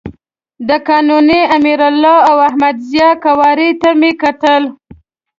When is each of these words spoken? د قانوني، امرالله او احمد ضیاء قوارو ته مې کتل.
د 0.67 0.69
قانوني، 0.89 1.41
امرالله 1.57 2.17
او 2.29 2.37
احمد 2.47 2.75
ضیاء 2.91 3.13
قوارو 3.23 3.69
ته 3.81 3.89
مې 3.99 4.11
کتل. 4.21 4.63